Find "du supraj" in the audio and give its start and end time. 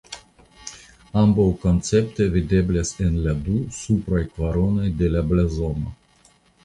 3.49-4.25